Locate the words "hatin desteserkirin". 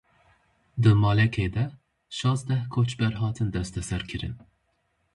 3.21-4.35